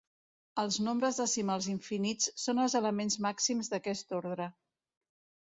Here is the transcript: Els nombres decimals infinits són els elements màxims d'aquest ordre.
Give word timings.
Els 0.61 0.77
nombres 0.85 1.19
decimals 1.21 1.67
infinits 1.73 2.31
són 2.45 2.63
els 2.65 2.77
elements 2.81 3.19
màxims 3.27 3.71
d'aquest 3.75 4.19
ordre. 4.23 4.51